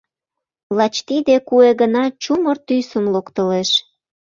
[0.77, 3.69] Лач тиде куэ гына чумыр тӱсым локтылеш.